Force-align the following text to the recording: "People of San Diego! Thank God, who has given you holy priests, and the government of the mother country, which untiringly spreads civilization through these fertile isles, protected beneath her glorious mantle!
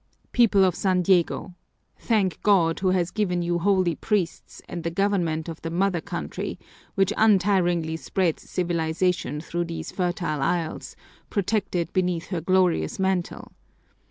"People 0.31 0.65
of 0.65 0.73
San 0.73 1.03
Diego! 1.03 1.53
Thank 1.95 2.41
God, 2.41 2.79
who 2.79 2.89
has 2.89 3.11
given 3.11 3.43
you 3.43 3.59
holy 3.59 3.93
priests, 3.93 4.59
and 4.67 4.83
the 4.83 4.89
government 4.89 5.47
of 5.47 5.61
the 5.61 5.69
mother 5.69 6.01
country, 6.01 6.57
which 6.95 7.13
untiringly 7.17 7.97
spreads 7.97 8.49
civilization 8.49 9.39
through 9.41 9.65
these 9.65 9.91
fertile 9.91 10.41
isles, 10.41 10.95
protected 11.29 11.93
beneath 11.93 12.29
her 12.29 12.41
glorious 12.41 12.97
mantle! 12.97 13.51